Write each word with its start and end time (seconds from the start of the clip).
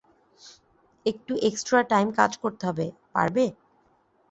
একটু 1.05 1.33
extra 1.47 1.79
time 1.91 2.07
কাজ 2.19 2.31
করতে 2.43 2.63
হবে, 2.69 2.85
পারবে? 3.13 3.45